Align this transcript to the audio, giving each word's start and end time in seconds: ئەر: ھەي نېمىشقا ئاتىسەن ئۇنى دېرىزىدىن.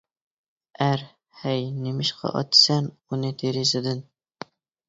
ئەر: 0.85 1.03
ھەي 1.41 1.69
نېمىشقا 1.83 2.33
ئاتىسەن 2.39 2.89
ئۇنى 2.91 3.33
دېرىزىدىن. 3.43 4.03